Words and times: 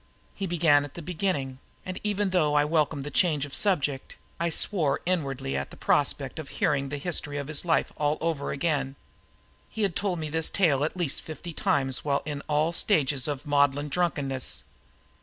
He 0.33 0.47
began 0.47 0.83
at 0.83 0.95
the 0.95 1.03
beginning, 1.03 1.59
and, 1.85 1.99
even 2.03 2.31
though 2.31 2.55
I 2.55 2.65
welcomed 2.65 3.03
the 3.03 3.11
change 3.11 3.45
of 3.45 3.53
subject, 3.53 4.17
I 4.39 4.49
swore 4.49 4.99
inwardly 5.05 5.55
at 5.55 5.69
the 5.69 5.77
prospect 5.77 6.39
of 6.39 6.47
hearing 6.49 6.89
the 6.89 6.97
history 6.97 7.37
of 7.37 7.47
his 7.47 7.65
life 7.65 7.93
all 7.97 8.17
over 8.19 8.49
again. 8.51 8.95
He 9.69 9.83
had 9.83 9.95
told 9.95 10.17
me 10.17 10.29
this 10.31 10.49
tale 10.49 10.83
at 10.83 10.97
least 10.97 11.21
fifty 11.21 11.53
times 11.53 12.03
while 12.03 12.23
in 12.25 12.41
all 12.47 12.71
stages 12.71 13.27
of 13.27 13.45
maudlin 13.45 13.89
drunkenness. 13.89 14.63